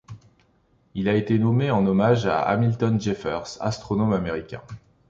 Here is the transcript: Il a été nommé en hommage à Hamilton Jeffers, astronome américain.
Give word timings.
Il 0.95 1.07
a 1.09 1.13
été 1.13 1.37
nommé 1.37 1.69
en 1.69 1.85
hommage 1.85 2.25
à 2.25 2.39
Hamilton 2.41 2.99
Jeffers, 2.99 3.59
astronome 3.61 4.13
américain. 4.13 4.63